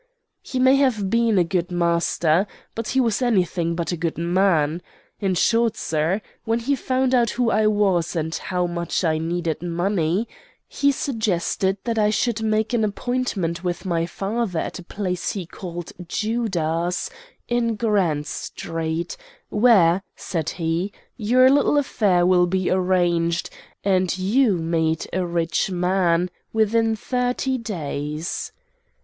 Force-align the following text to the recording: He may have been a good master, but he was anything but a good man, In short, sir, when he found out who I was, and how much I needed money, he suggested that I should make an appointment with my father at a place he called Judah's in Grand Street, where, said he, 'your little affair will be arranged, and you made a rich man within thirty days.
He 0.41 0.57
may 0.57 0.77
have 0.77 1.11
been 1.11 1.37
a 1.37 1.43
good 1.43 1.69
master, 1.71 2.47
but 2.73 2.87
he 2.87 2.99
was 2.99 3.21
anything 3.21 3.75
but 3.75 3.91
a 3.91 3.95
good 3.95 4.17
man, 4.17 4.81
In 5.19 5.35
short, 5.35 5.77
sir, 5.77 6.21
when 6.43 6.57
he 6.57 6.75
found 6.75 7.13
out 7.13 7.29
who 7.37 7.51
I 7.51 7.67
was, 7.67 8.15
and 8.15 8.33
how 8.33 8.65
much 8.65 9.03
I 9.03 9.19
needed 9.19 9.61
money, 9.61 10.27
he 10.67 10.91
suggested 10.91 11.77
that 11.83 11.99
I 11.99 12.09
should 12.09 12.41
make 12.41 12.73
an 12.73 12.83
appointment 12.83 13.63
with 13.63 13.85
my 13.85 14.07
father 14.07 14.57
at 14.57 14.79
a 14.79 14.83
place 14.83 15.33
he 15.33 15.45
called 15.45 15.91
Judah's 16.07 17.11
in 17.47 17.75
Grand 17.75 18.25
Street, 18.25 19.15
where, 19.49 20.01
said 20.15 20.49
he, 20.49 20.91
'your 21.15 21.47
little 21.51 21.77
affair 21.77 22.25
will 22.25 22.47
be 22.47 22.71
arranged, 22.71 23.51
and 23.83 24.17
you 24.17 24.57
made 24.57 25.05
a 25.13 25.23
rich 25.23 25.69
man 25.69 26.31
within 26.51 26.95
thirty 26.95 27.59
days. 27.59 28.51